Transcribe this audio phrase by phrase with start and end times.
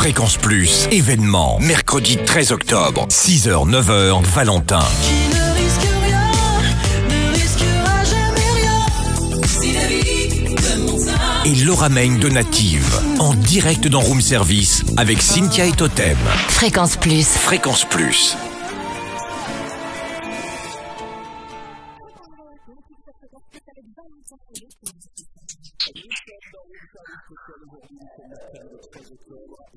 [0.00, 4.80] Fréquence Plus, événement, mercredi 13 octobre, 6h, 9h, Valentin.
[11.44, 16.16] et Laura Main de Native, en direct dans Room Service avec Cynthia et Totem.
[16.48, 17.26] Fréquence Plus.
[17.36, 18.38] Fréquence Plus.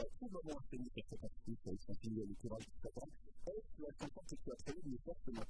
[0.00, 3.06] à tout moment obtenu cette capacité pour échanger le courage du Satan,
[3.46, 5.44] est-ce la capacité que tu as trouvée n'est forcément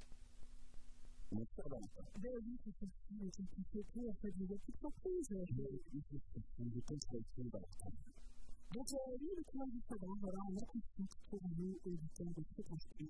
[1.31, 5.27] mais ça Ben oui, c'est qui fait plus, en fait, vous êtes surprise.
[8.73, 12.61] Donc, euh, oui, le courage du Satan, voilà, on a compris pour nous, de se
[12.61, 13.09] construire.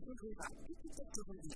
[0.03, 1.55] 经可以把一些这部分的